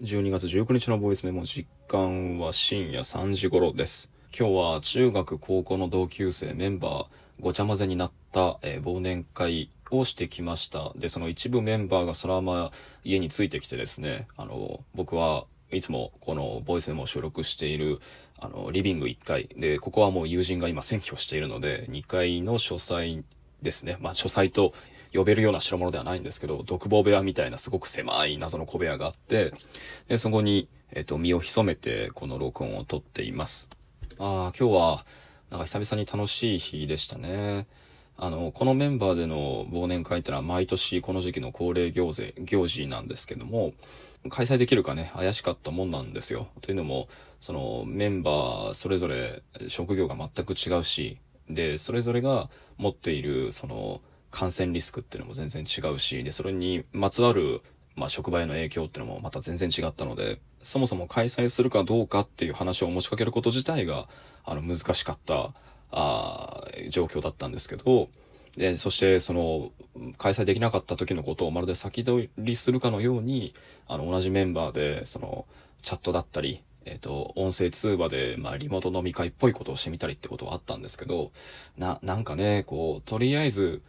[0.00, 4.12] 12月19日のボイスメモ実感は深夜3時頃です。
[4.38, 7.06] 今日は中学高校の同級生メンバー
[7.40, 10.92] ごちゃ混ぜになった、えー忘年会をしてきました。
[10.94, 12.70] で、その一部メンバーがそのまま
[13.02, 17.98] 家についてきてですね、あの、僕はいつもこのボイスメモを収録している
[18.38, 23.24] あの、リビング1階で、ここはもう友人が今占拠しているので、2階の書斎
[23.62, 23.96] ですね。
[23.98, 24.74] まあ書斎と
[25.12, 29.52] 呼べるような代物ではないんですけど、独房部屋みたいなすごく狭い謎の小部屋があって、
[30.08, 33.68] で、そこに、えっ、と、身を潜めてこの録音を撮っています。
[34.18, 35.04] ああ、今日は、
[35.50, 37.66] なんか久々に楽しい日でしたね。
[38.16, 43.72] あの、このメンバーでの忘年会ってのは毎年この時期の恒例行事、行事なんですけども、
[44.28, 46.48] 開催できるかね、怪しかったもんなんですよ。
[46.60, 47.08] というのも、
[47.40, 51.18] そのメンバーそれぞれ職業が全く違うし、
[51.48, 54.00] で、それぞれが持っているその
[54.30, 57.62] 感染リスクっていうのも全然違うし、で、それにまつわる
[57.98, 64.08] まあ、職場への影響っていうのもまた全然違ったので、そもそも開催するかどうかっていう話を持ちかけること自体が、
[64.44, 65.52] あの、難しかった、
[65.90, 68.08] あ状況だったんですけど、
[68.56, 69.72] で、そして、その、
[70.16, 73.52] 開催できなかった時のことをまるで先取りするかのように、
[73.88, 75.46] あの、同じメンバーで、その、
[75.82, 81.32] チャットだったり、えっ、と、音声通話で、まあ、リモート飲み会っぽいことをしてみたりってことはあったんですけど、
[81.76, 83.82] な、なんかね、こう、とりあえず、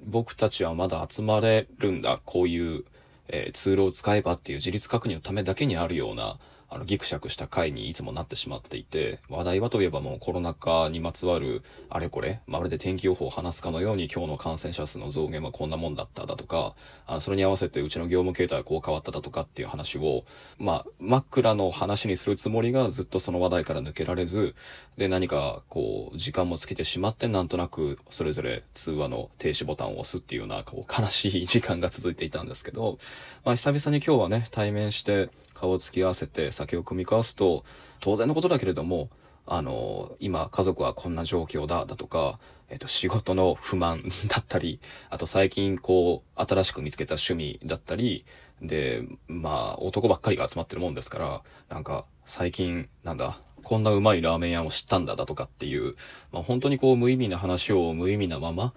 [0.00, 2.84] 僕たちはまだ集まれるんだ、こういう、
[3.28, 6.38] えーツールを使えばっていう自立確認のためだけにあるような、
[6.74, 16.74] あの、ギクシャクした回にいつもなってしまっていて、話題はといえばもうコロナ禍にまつわるあれこれ、まるで天気予報を話すかのように今日の感染者数の増減はこんなもんだっただとか、
[17.06, 20.24] あそれに合わせてうちの業務形態はこう変わっただとかっていう話を、
[20.58, 24.56] まあ、真っ暗の話にするつもりがずっとその話題から抜けられず、
[24.96, 32.98] で、何かこう、時間も尽きてしまってなんとなくそれぞれ通話の停止ボタンを押すっていうような、こう、悲しい時間が続いていたんですけど、
[33.44, 35.30] まあ、久々に今日はね、対面して
[35.64, 37.64] 顔を突き合わせて酒を組み交わすと、
[38.00, 39.08] 当然のことだけれども、
[39.46, 44.80] あの、今家族はこんな状況だ、だとか、えっと、仕事の不満 だったり、
[45.10, 48.24] あと最近こう、新しく見つけた趣味だったり、
[48.60, 55.96] で、まあ、男ばっかりが集まってるもんですから、なんか、最近、なんだ、こんなうまいラーメン屋を知ったんだだとかっていう、
[56.30, 58.74] まあ本当にこう無意味な話を無意味なまま、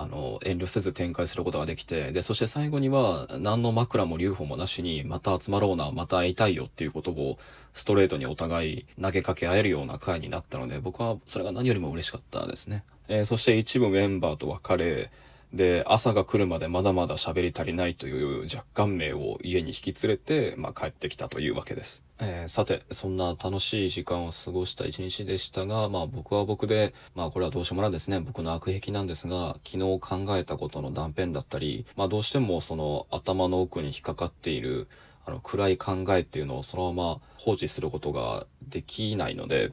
[0.00, 7.36] あの、遠慮せず展開することができて、で、そして最後には、何の枕も留保もなしに、また集まろうな、また会いたいよっていうことを、
[7.72, 12.84] ストレートにお互い投げかけ合えるような回になったので、僕はそれが何よりも嬉しかったですね。
[13.08, 15.10] えーそして一部メンバーと別れ、
[15.52, 22.04] で、朝が来るまでまだまだ喋り足りないという若干名を家に引き連れて、まあ帰ってきたというわけです。
[22.20, 28.20] えーさて、そんな楽しい時間を過ごした一日でしたが、まあ僕は僕で、まあこれはどうしようもないですね。
[28.20, 34.86] 僕の悪癖なんですが、昨日考えたことの断片だったり、まあどうしてもその頭の奥に引っかかっている、
[35.24, 39.72] あの暗い考えっていうのをそのまま放置することができないので、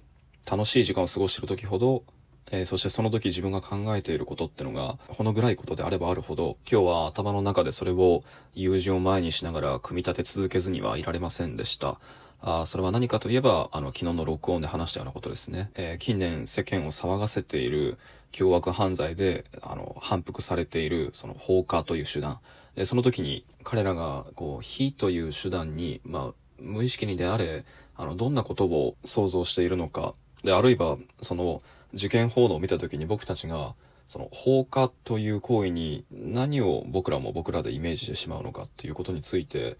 [0.49, 2.03] 楽しい時間を過ごしている時ほど、
[2.51, 8.23] えーそしてその時自分が考えていることってのが、ほの暗いことであればあるほど、今日は頭の中でそれを
[8.53, 11.99] 友人を前にしながら組み立て続けずにはいられませんでした。
[12.41, 15.71] あそれは何かといえば、あの、昨日の録音で話したようなことですね。
[15.75, 17.97] えー近年世間を騒がせている
[18.31, 22.39] 凶悪犯罪で、あの、反復されている、その放火という手段。
[22.75, 30.13] で、その時に彼らが、こう、火という手段に、まあ、無意識にであれ、あの、どんなことを想像しているのか。
[30.45, 31.61] で、あるいは、その、
[31.93, 33.75] 事件報道を見た時に僕たちが、
[34.07, 39.77] その放火という行為に何を僕らも僕らでイメージしてしまうのかっていうことについて、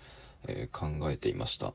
[0.48, 1.74] えー考えていました。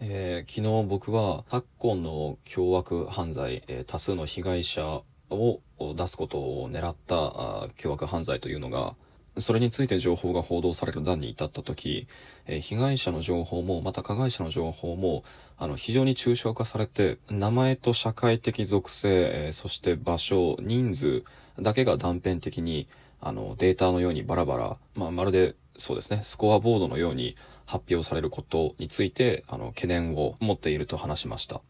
[0.00, 8.94] えー昨日僕は昨今の凶悪犯罪、えー多数の被害者を出すことを狙った凶悪犯罪というのが、
[9.40, 12.06] それについて情報が報道される段に至った時、
[12.46, 15.24] えー被害者の情報も、また加害者の情報も、
[15.58, 19.08] あの、非常に抽象化されて、名前と社会的属性、
[19.46, 21.24] えーそして場所、人数
[21.60, 22.88] だけが断片的に、
[23.20, 31.60] あの、データのようにバラバラ、まあ、まるで、そうですね、スコアボードのように発表されることについて、あの、懸念を持っていると話しました。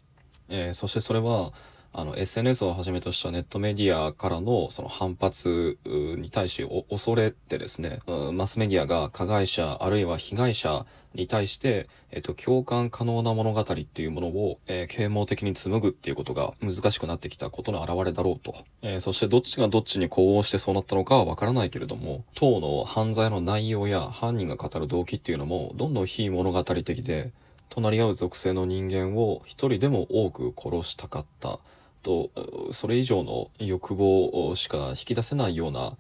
[0.49, 1.53] えーそしてそれは、
[1.93, 8.01] あの、SNS をはじめとしたネットメディアからのその反発に対し恐れてですね、
[8.33, 18.55] マスメディアが加害者あるいは被害者に対して、えっと、共感可能な物語っていうものを、えー啓蒙的に紡ぐっていうことが難しくなってきたことの表れだろうと。
[18.83, 27.33] えーそしてどっちがどっちに呼応してそうなったのかはわからないけれども、当の犯罪の内容や犯人が語る動機っていうのも、どんどん非物語的で、
[27.71, 31.59] 隣り合う属性の人間を一人でも多く殺したかった
[32.09, 35.99] と、それ以上の欲望しか引き出せないような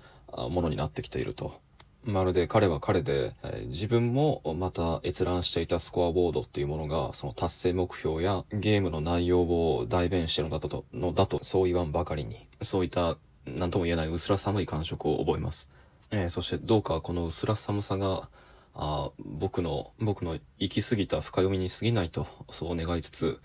[0.49, 1.60] ものになってきていると。
[2.05, 3.34] まるで彼は彼で、
[3.66, 15.69] 自分もまた閲覧していたスコアボードっていうものが、その達成目標やゲームの内容を代弁してるのだと、のだと、そう言わんばかりに、そういった、何とも言えない薄ら寒い感触を覚えます。
[16.10, 18.31] えー、そしてどうかこの薄ら寒さが、
[18.75, 23.40] あ僕の、僕の行き過ぎた深読みに過ぎないと、そう願いつつ、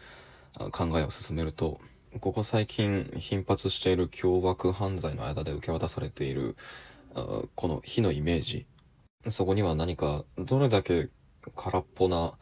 [0.71, 1.81] 考えを進めると、
[2.19, 6.55] ここ最近頻発している凶悪犯罪の間で受け渡されている、
[7.55, 8.65] この火のイメージ。
[9.29, 11.09] そこには何か、どれだけ
[11.55, 12.37] 空っぽな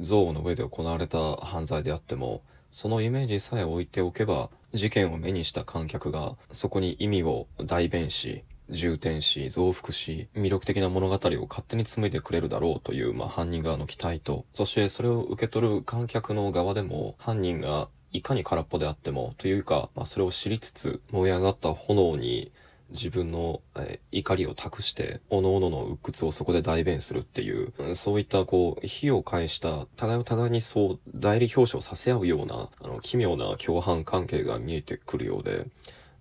[0.00, 11.18] 像の上で行われた犯罪であっても、そのイメージさえ置いておけば、事件を目にした観客が、そこに意味を代弁し、重点し、増幅し、魅力的な物語を
[11.48, 22.52] 勝手に紡いでくれるだろうという、まあ、犯人側の期待と、そしてそれを受け取る観客の側でも、犯人がいかに空っぽであっても、というか、まあ、それを知りつつ、燃え上がった炎に
[22.90, 35.66] 自分の、え、怒りを託して、各々の鬱屈をそこで代弁するっていう、そういったこう、火を返した、互いを互いにそう、代理表彰させ合うような、あの、奇妙な共犯関係が見えてくるようで、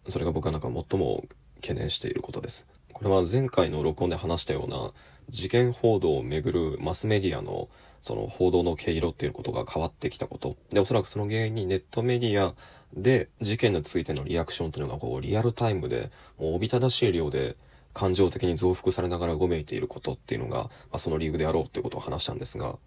[0.07, 2.65] それが僕はなんか最も懸念していることです。
[2.94, 4.91] これは前回の録音で話したような、
[5.29, 7.69] 事件報道をめぐるマスメディアの
[8.01, 10.57] その報道の毛色っていうことが変わってきたこと。
[10.71, 12.56] で、おそらくその原因にネットメディア
[12.94, 17.56] で事件についてのリアクションというのがこうリアルタイムで、もうおびただしい量で
[17.94, 22.77] 感情的に増幅されながらごめいていることっていうのが、まあ、その理由であろうっていうことを話したんですが、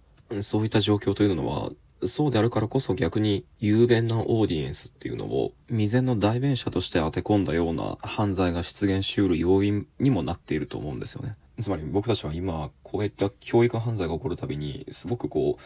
[0.42, 1.70] そういった状況というのは、
[2.06, 11.36] そうであるからこそ逆に雄弁なオーディエンスっていうのを未然の代弁者として当て込んだような犯罪が出現し得る要因にもなっていると思うんですよね。
[11.60, 15.62] つまり僕たちは今、こういった教育犯罪が起こるたびに、すごくこう、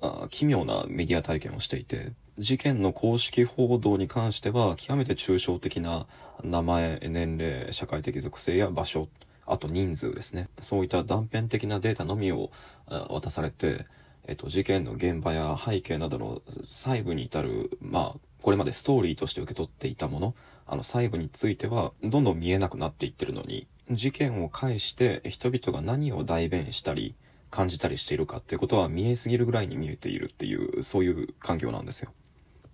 [0.00, 6.06] あ奇妙なメディア体験をしていて、事件の公式報道に関しては、極めて抽象的な
[6.42, 9.08] 名前、年齢、社会的属性や場所、
[9.46, 10.48] あと人数ですね。
[10.60, 12.50] そういった断片的なデータのみを
[12.86, 13.86] 渡されて、
[14.26, 20.34] えっと、事件の現場や背景などの細部に至る、まあ、これまでストーリーとして受け取っていたもの、
[20.66, 27.14] あの細部については、どんどん見えなくなっていってるのに、事件を介して人々が何を代弁したり、
[27.50, 32.12] 感じたりしているかっていうことは見えすぎるぐらいに見えているっていう、そういう環境なんですよ。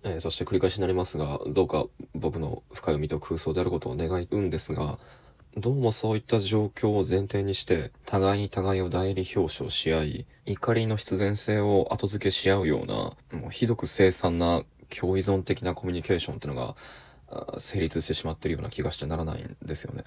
[0.03, 1.85] えー、そして繰り返しになりますが、どうか
[2.15, 4.97] 僕の深読みと空想であることを願うんですが、
[5.57, 14.63] どうもそういった状況を前提にして、互いに互いを代理表彰し合い、怒りの必然性を後付けし合うような、もうひどく凄惨な
[14.95, 16.75] 共依存的なコミュニケーションっていうの
[17.31, 20.03] が、成立してしまってるような気がしてならないんですよね。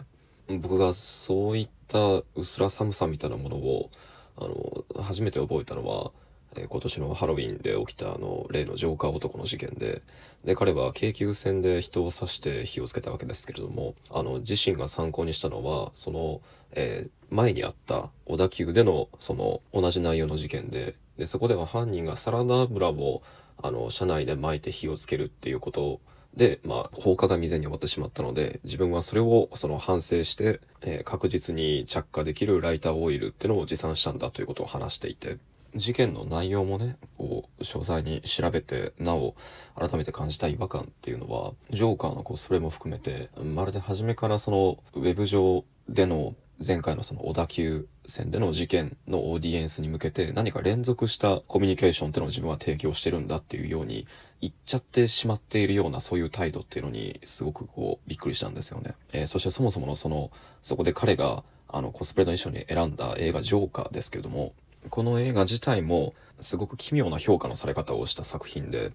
[0.58, 3.90] 僕がそういった薄ら寒さみたいなものを、
[4.36, 6.12] あの、初めて覚えたのは、
[6.56, 10.02] え、今年のハロウィンで起きたあの、例のジョーカー男の事件で、
[10.44, 16.40] で、彼は京急線で人を刺して火をつけたわけですけれども、あの、自身が参考にしたのは、その、
[16.72, 23.22] えー、前にあった小田急での、その、同じ内容の事件で、で、そこでは犯人がサラダ油を、
[23.62, 26.00] あの、車内で巻いて火をつけるっていうこと
[26.34, 35.38] で、まあ、放火が未然に終わってしまったので、自分はそれをその反省して、えー、確実に着火できるライターオイルっていうのを持参したんだということを話していて、
[35.74, 39.34] 事件の内容もね、こう、詳細に調べて、なお、
[39.76, 46.34] 改めて感じた違和感っていうのは、ジョーカーのこう、それも含めて、まるで初めからその、ウェブ上での
[46.64, 54.06] 前回のその小田急線での事件のオーディエンスに向けて何か連続したコミュニケーションっていうのを自分は提供してるんだっていうように
[54.40, 58.94] 言っちゃってしまっているようなそういう態度っていうのにすごくこうびっくりしたんですよね。
[59.12, 60.30] えー、そしてそもそものその、
[60.62, 64.52] そこで彼があのコスプレの衣装に選んだ映画ジョーカーですけれども、
[64.90, 68.92] この映画自体もすごく奇妙な評価のされ方をした作品で、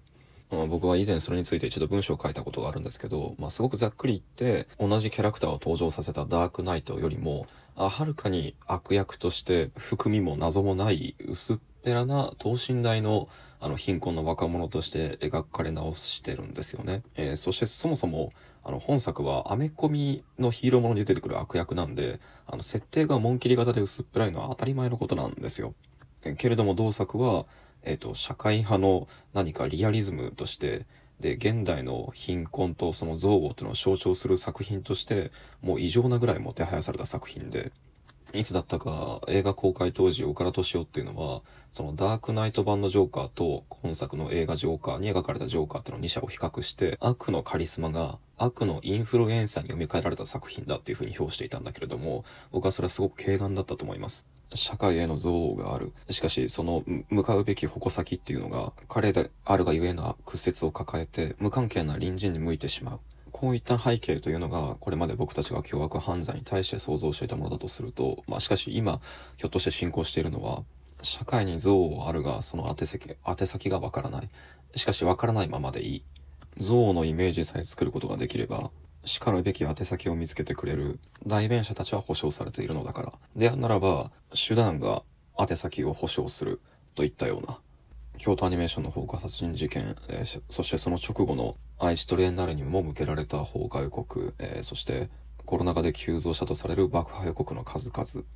[0.50, 13.28] まあ、僕は以前それについて一度文章を書いたことがあるんですけど、まあ、すごくざっくり言って、同じキャラクターを登場させたダークナイトよりも、はるかに悪役として含みも謎もない薄っぺらな等身大の
[13.60, 17.02] あの貧困の若者として描かれ直してるんですよね。
[17.16, 25.74] えー、そしてそもそもあの本作はアメコミのヒーローものに出てくる悪役なんで、あの設定が紋切り型で薄っぺらいのは当たり前のことなんですよ。
[26.22, 27.46] えー、けれども同作は、
[27.82, 30.86] えっ、ー、と、社会派の何かリアリズムとして、
[31.20, 37.72] で、現代の貧困とその憎悪というのを象徴する作品として、もう異常なぐらいもてはやされた作品で、
[38.34, 54.26] いつだったか映画公開当時岡田敏夫っていうのは、そのダークナイト版のジョーカーと今作の映画ジョーカーに描かれたジョーカーっていうの2社を比較して、悪のカリスマが悪のインフルエンサーに読み替えられた作品だっていう風に評していたんだけれども、僕はそれはすごく軽眼だったと思います。
[54.54, 55.92] 社会への憎悪がある。
[56.10, 63.00] しかし、その向かうべき矛先っていうのが、彼であるがゆえな屈折を抱えて、無関係な隣人に向いてしまう。
[63.38, 69.00] こういった背景というのが、これまで僕たちが凶悪犯罪に対して想像していたものだとすると、まあしかし今、
[69.36, 70.64] ひょっとして進行しているのは、
[71.02, 71.68] 社会に憎
[72.00, 74.30] 悪あるが、その宛先、宛先がわからない。
[74.74, 76.04] しかしわからないままでいい。
[76.56, 78.72] 憎悪のイメージさえ作ることができれば、
[79.04, 83.12] 叱るべき宛先を見つけてくれる代弁者たちは保証されているのだから。
[83.36, 85.04] であならば、手段が
[85.38, 86.60] 宛先を保証する
[86.96, 87.60] といったような。
[88.18, 95.08] 京都アニメーションの放火殺人事件、えー、そしてその直後の愛知トレーナーレにも向けられた放火予告、えー、そして
[95.48, 98.26] コロナ禍で急増したとされる爆破予告の数々、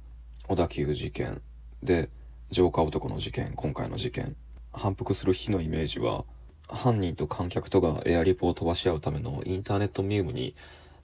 [0.49, 1.43] 小田急事件
[1.83, 2.09] で、
[2.51, 4.35] 浄化男の事件、今回の事件、
[4.73, 6.25] 反復する日のイメージは、
[6.71, 10.55] 犯人と観客とがエアリポを飛ばし合うためのインターネットミウムに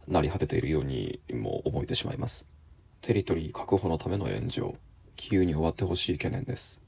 [0.06, 2.46] なり果てているようにも思えてしまいます。
[3.02, 4.76] テリトリー確保のための炎上、
[5.14, 6.80] 急に終わってほしい懸念です。